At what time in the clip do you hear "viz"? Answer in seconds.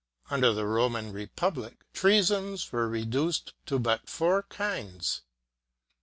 5.17-5.21